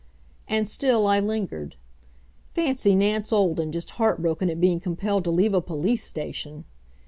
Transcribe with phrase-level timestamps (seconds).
[0.47, 1.75] And still I lingered.
[2.55, 6.65] Fancy Nance Olden just heartbroken at being compelled to leave a police station!